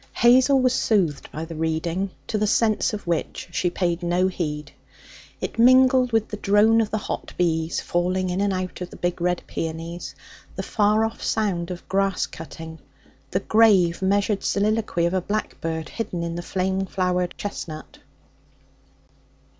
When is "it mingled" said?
5.39-6.11